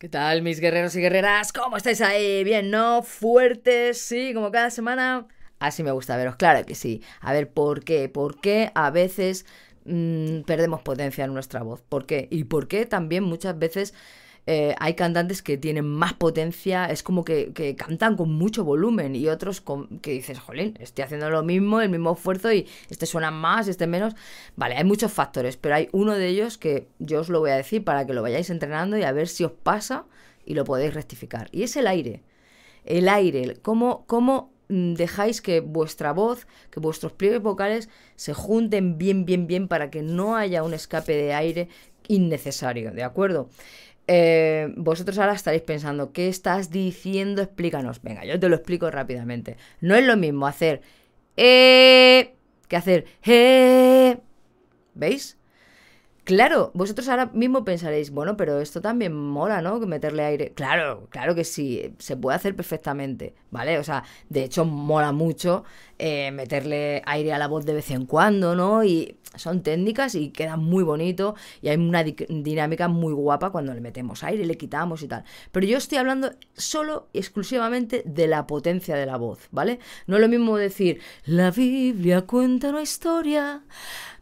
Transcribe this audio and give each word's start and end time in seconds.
¿Qué 0.00 0.08
tal, 0.08 0.40
mis 0.40 0.60
guerreros 0.60 0.96
y 0.96 1.02
guerreras? 1.02 1.52
¿Cómo 1.52 1.76
estáis 1.76 2.00
ahí? 2.00 2.42
¿Bien, 2.42 2.70
no? 2.70 3.02
¿Fuertes? 3.02 4.00
¿Sí? 4.00 4.32
¿Como 4.32 4.50
cada 4.50 4.70
semana? 4.70 5.28
Así 5.58 5.82
me 5.82 5.90
gusta 5.90 6.16
veros, 6.16 6.36
claro 6.36 6.64
que 6.64 6.74
sí. 6.74 7.02
A 7.20 7.34
ver, 7.34 7.52
¿por 7.52 7.84
qué? 7.84 8.08
¿Por 8.08 8.40
qué 8.40 8.72
a 8.74 8.90
veces 8.90 9.44
mmm, 9.84 10.40
perdemos 10.46 10.80
potencia 10.80 11.26
en 11.26 11.34
nuestra 11.34 11.62
voz? 11.62 11.82
¿Por 11.82 12.06
qué? 12.06 12.28
Y 12.30 12.44
por 12.44 12.66
qué 12.66 12.86
también 12.86 13.24
muchas 13.24 13.58
veces 13.58 13.92
eh, 14.46 14.74
hay 14.78 14.94
cantantes 14.94 15.42
que 15.42 15.56
tienen 15.58 15.86
más 15.86 16.14
potencia, 16.14 16.86
es 16.86 17.02
como 17.02 17.24
que, 17.24 17.52
que 17.52 17.76
cantan 17.76 18.16
con 18.16 18.32
mucho 18.32 18.64
volumen 18.64 19.14
y 19.14 19.28
otros 19.28 19.60
con, 19.60 20.00
que 20.00 20.12
dices, 20.12 20.38
jolín, 20.38 20.76
estoy 20.80 21.04
haciendo 21.04 21.30
lo 21.30 21.42
mismo, 21.42 21.80
el 21.80 21.90
mismo 21.90 22.12
esfuerzo 22.12 22.52
y 22.52 22.66
este 22.88 23.06
suena 23.06 23.30
más, 23.30 23.68
este 23.68 23.86
menos. 23.86 24.14
Vale, 24.56 24.76
hay 24.76 24.84
muchos 24.84 25.12
factores, 25.12 25.56
pero 25.56 25.74
hay 25.74 25.88
uno 25.92 26.14
de 26.14 26.26
ellos 26.26 26.58
que 26.58 26.88
yo 26.98 27.20
os 27.20 27.28
lo 27.28 27.40
voy 27.40 27.50
a 27.50 27.56
decir 27.56 27.84
para 27.84 28.06
que 28.06 28.14
lo 28.14 28.22
vayáis 28.22 28.50
entrenando 28.50 28.96
y 28.96 29.02
a 29.02 29.12
ver 29.12 29.28
si 29.28 29.44
os 29.44 29.52
pasa 29.52 30.06
y 30.44 30.54
lo 30.54 30.64
podéis 30.64 30.94
rectificar. 30.94 31.48
Y 31.52 31.62
es 31.62 31.76
el 31.76 31.86
aire. 31.86 32.22
El 32.84 33.08
aire, 33.08 33.58
cómo, 33.60 34.04
cómo 34.06 34.52
mm, 34.68 34.94
dejáis 34.94 35.42
que 35.42 35.60
vuestra 35.60 36.12
voz, 36.12 36.46
que 36.70 36.80
vuestros 36.80 37.12
pliegues 37.12 37.42
vocales 37.42 37.88
se 38.16 38.32
junten 38.32 38.96
bien, 38.96 39.26
bien, 39.26 39.46
bien 39.46 39.68
para 39.68 39.90
que 39.90 40.02
no 40.02 40.34
haya 40.34 40.62
un 40.62 40.72
escape 40.74 41.12
de 41.12 41.34
aire 41.34 41.68
innecesario, 42.08 42.90
¿de 42.90 43.04
acuerdo? 43.04 43.48
Eh, 44.12 44.74
vosotros 44.76 45.16
ahora 45.18 45.34
estaréis 45.34 45.62
pensando, 45.62 46.12
¿qué 46.12 46.28
estás 46.28 46.70
diciendo? 46.70 47.42
Explícanos. 47.42 48.02
Venga, 48.02 48.24
yo 48.24 48.40
te 48.40 48.48
lo 48.48 48.56
explico 48.56 48.90
rápidamente. 48.90 49.56
No 49.80 49.94
es 49.94 50.04
lo 50.04 50.16
mismo 50.16 50.48
hacer 50.48 50.82
eh, 51.36 52.34
que 52.66 52.76
hacer 52.76 53.04
eh. 53.24 54.18
¿Veis? 54.94 55.38
Claro, 56.24 56.70
vosotros 56.74 57.08
ahora 57.08 57.26
mismo 57.32 57.64
pensaréis, 57.64 58.10
bueno, 58.10 58.36
pero 58.36 58.60
esto 58.60 58.80
también 58.80 59.12
mola, 59.14 59.62
¿no? 59.62 59.80
Meterle 59.80 60.24
aire. 60.24 60.52
Claro, 60.54 61.08
claro 61.10 61.34
que 61.34 61.44
sí, 61.44 61.94
se 61.98 62.16
puede 62.16 62.36
hacer 62.36 62.54
perfectamente, 62.54 63.34
¿vale? 63.50 63.78
O 63.78 63.84
sea, 63.84 64.04
de 64.28 64.44
hecho 64.44 64.64
mola 64.64 65.12
mucho 65.12 65.64
eh, 65.98 66.30
meterle 66.30 67.02
aire 67.06 67.32
a 67.32 67.38
la 67.38 67.48
voz 67.48 67.64
de 67.64 67.74
vez 67.74 67.90
en 67.90 68.06
cuando, 68.06 68.54
¿no? 68.54 68.84
Y 68.84 69.16
son 69.36 69.62
técnicas 69.62 70.14
y 70.14 70.30
queda 70.30 70.56
muy 70.56 70.82
bonito 70.82 71.34
y 71.62 71.68
hay 71.68 71.76
una 71.76 72.02
dinámica 72.02 72.88
muy 72.88 73.12
guapa 73.12 73.50
cuando 73.50 73.72
le 73.74 73.80
metemos 73.80 74.24
aire, 74.24 74.44
le 74.44 74.56
quitamos 74.56 75.02
y 75.02 75.08
tal. 75.08 75.24
Pero 75.52 75.66
yo 75.66 75.78
estoy 75.78 75.98
hablando 75.98 76.32
solo 76.56 77.08
y 77.12 77.18
exclusivamente 77.18 78.02
de 78.04 78.26
la 78.26 78.46
potencia 78.46 78.96
de 78.96 79.06
la 79.06 79.16
voz, 79.16 79.48
¿vale? 79.50 79.78
No 80.06 80.16
es 80.16 80.22
lo 80.22 80.28
mismo 80.28 80.56
decir, 80.56 81.00
la 81.24 81.50
Biblia 81.50 82.22
cuenta 82.22 82.70
una 82.70 82.82
historia. 82.82 83.62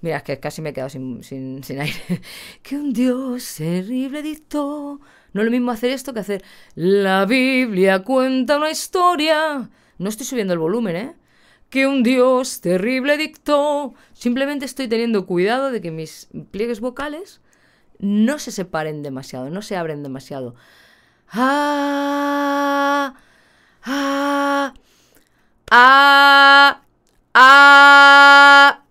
Mira, 0.01 0.19
es 0.19 0.23
que 0.23 0.39
casi 0.39 0.63
me 0.63 0.71
he 0.71 0.73
quedado 0.73 0.91
sin, 0.91 1.23
sin, 1.23 1.65
sin 1.65 1.81
aire. 1.81 1.88
que 2.63 2.77
un 2.77 2.93
Dios 2.93 3.55
terrible 3.57 4.23
dictó. 4.23 5.01
No 5.33 5.43
es 5.43 5.45
lo 5.45 5.51
mismo 5.51 5.71
hacer 5.71 5.91
esto 5.91 6.15
que 6.15 6.21
hacer, 6.21 6.43
la 6.75 7.27
Biblia 7.27 8.03
cuenta 8.03 8.57
una 8.57 8.71
historia. 8.71 9.71
No 9.99 10.09
estoy 10.09 10.27
subiendo 10.27 10.55
el 10.55 10.59
volumen, 10.59 10.97
¿eh? 10.97 11.15
que 11.71 11.87
un 11.87 12.03
dios 12.03 12.61
terrible 12.61 13.17
dictó. 13.17 13.95
Simplemente 14.13 14.65
estoy 14.65 14.89
teniendo 14.89 15.27
cuidado 15.27 15.71
de 15.71 15.81
que 15.81 15.91
mis 15.91 16.29
pliegues 16.51 16.81
vocales 16.81 17.41
no 17.99 18.39
se 18.39 18.53
separen 18.53 19.03
demasiado, 19.03 19.51
no 19.51 19.63
se 19.63 19.77
abren 19.77 20.03
demasiado. 20.03 20.55
Ah, 21.31 23.15
ah, 23.83 24.75
ah, 25.71 26.83
ah. 27.35 28.85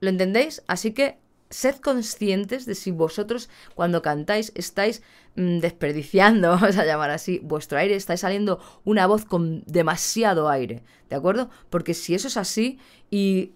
¿Lo 0.00 0.08
entendéis? 0.08 0.62
Así 0.66 0.92
que 0.92 1.18
sed 1.52 1.76
conscientes 1.76 2.66
de 2.66 2.74
si 2.74 2.90
vosotros 2.90 3.48
cuando 3.74 4.02
cantáis 4.02 4.52
estáis 4.54 5.02
mm, 5.36 5.58
desperdiciando, 5.58 6.48
vamos 6.60 6.76
a 6.76 6.84
llamar 6.84 7.10
así, 7.10 7.40
vuestro 7.42 7.78
aire, 7.78 7.94
estáis 7.94 8.20
saliendo 8.20 8.60
una 8.84 9.06
voz 9.06 9.24
con 9.24 9.62
demasiado 9.66 10.48
aire, 10.48 10.82
¿de 11.10 11.16
acuerdo? 11.16 11.50
Porque 11.70 11.94
si 11.94 12.14
eso 12.14 12.28
es 12.28 12.36
así 12.36 12.78
y 13.10 13.52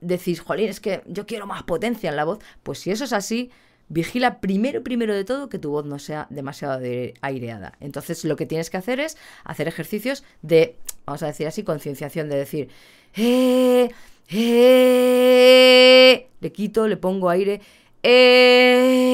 decís, 0.00 0.40
jolín, 0.40 0.68
es 0.68 0.80
que 0.80 1.02
yo 1.06 1.26
quiero 1.26 1.46
más 1.46 1.62
potencia 1.64 2.10
en 2.10 2.16
la 2.16 2.24
voz, 2.24 2.38
pues 2.62 2.78
si 2.78 2.90
eso 2.90 3.04
es 3.04 3.12
así, 3.12 3.50
vigila 3.88 4.40
primero, 4.40 4.82
primero 4.82 5.14
de 5.14 5.24
todo 5.24 5.48
que 5.48 5.58
tu 5.58 5.70
voz 5.70 5.84
no 5.84 5.98
sea 5.98 6.26
demasiado 6.30 6.80
aireada. 7.20 7.74
Entonces 7.80 8.24
lo 8.24 8.36
que 8.36 8.46
tienes 8.46 8.70
que 8.70 8.76
hacer 8.76 9.00
es 9.00 9.16
hacer 9.44 9.68
ejercicios 9.68 10.24
de, 10.42 10.76
vamos 11.06 11.22
a 11.22 11.26
decir 11.26 11.46
así, 11.46 11.62
concienciación, 11.62 12.28
de 12.28 12.36
decir, 12.36 12.68
eh, 13.16 13.90
eh, 14.30 16.28
le 16.40 16.52
quito, 16.52 16.86
le 16.86 16.96
pongo 16.96 17.28
aire. 17.30 17.60
Eh, 18.02 19.08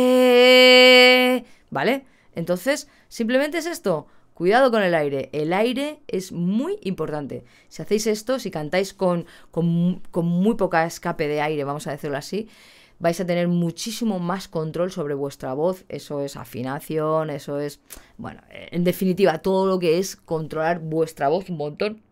¿Vale? 1.70 2.04
Entonces, 2.34 2.88
simplemente 3.08 3.58
es 3.58 3.66
esto. 3.66 4.06
Cuidado 4.34 4.70
con 4.72 4.82
el 4.82 4.94
aire. 4.94 5.30
El 5.32 5.52
aire 5.52 6.00
es 6.08 6.32
muy 6.32 6.78
importante. 6.82 7.44
Si 7.69 7.82
hacéis 7.82 8.08
esto, 8.08 8.41
si 8.41 8.50
cantáis 8.50 8.92
con, 8.92 9.26
con, 9.52 10.02
con, 10.10 10.26
muy 10.26 10.56
poca 10.56 10.84
escape 10.86 11.28
de 11.28 11.41
aire, 11.41 11.62
vamos 11.62 11.86
a 11.86 11.92
decirlo 11.92 12.16
así, 12.16 12.48
vais 12.98 13.20
a 13.20 13.26
tener 13.26 13.46
muchísimo 13.46 14.19
más 14.19 14.48
control 14.48 14.91
sobre 14.91 15.14
vuestra 15.14 15.54
voz. 15.54 15.84
Eso 15.88 16.20
es 16.20 16.36
afinación, 16.36 17.31
eso 17.31 17.60
es, 17.60 17.78
bueno, 18.19 18.42
en 18.50 18.82
definitiva, 18.82 19.38
todo 19.38 19.66
lo 19.66 19.78
que 19.78 19.98
es 19.98 20.16
controlar 20.16 20.81
vuestra 20.81 21.28
voz 21.28 21.48
un 21.48 21.58
montón 21.58 22.02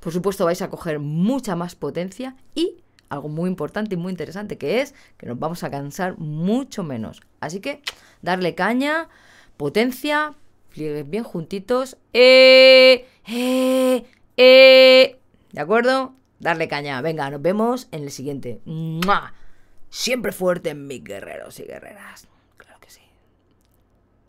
por 0.00 0.12
supuesto 0.12 0.44
vais 0.44 0.62
a 0.62 0.70
coger 0.70 0.98
mucha 0.98 1.56
más 1.56 1.74
potencia 1.74 2.36
y 2.54 2.82
algo 3.08 3.28
muy 3.28 3.48
importante 3.48 3.94
y 3.94 3.98
muy 3.98 4.10
interesante 4.10 4.58
que 4.58 4.80
es 4.80 4.94
que 5.16 5.26
nos 5.26 5.38
vamos 5.38 5.62
a 5.62 5.70
cansar 5.70 6.18
mucho 6.18 6.82
menos. 6.82 7.22
Así 7.40 7.60
que 7.60 7.82
darle 8.22 8.54
caña, 8.54 9.08
potencia, 9.56 10.34
pliegues 10.70 11.08
bien 11.08 11.24
juntitos. 11.24 11.96
Eh, 12.12 13.06
eh, 13.26 14.04
eh. 14.36 15.18
¿De 15.52 15.60
acuerdo? 15.60 16.14
Darle 16.38 16.68
caña. 16.68 17.00
Venga, 17.00 17.30
nos 17.30 17.42
vemos 17.42 17.88
en 17.92 18.02
el 18.02 18.10
siguiente. 18.10 18.60
Siempre 19.88 20.32
fuerte, 20.32 20.74
mis 20.74 21.02
guerreros 21.02 21.58
y 21.60 21.64
guerreras. 21.64 22.28